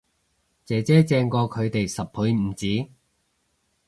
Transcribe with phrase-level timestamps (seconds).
[0.65, 2.89] 姐姐正過佢哋十倍唔止